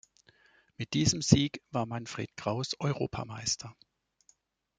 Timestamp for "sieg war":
1.21-1.85